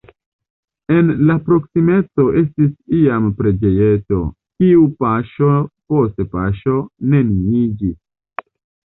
[0.99, 4.21] En la proksimeco estis iam preĝejeto,
[4.63, 5.51] kiu paŝo
[5.93, 6.79] post paŝo
[7.13, 8.49] neniiĝis.